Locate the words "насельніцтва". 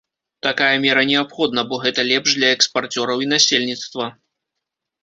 3.37-4.13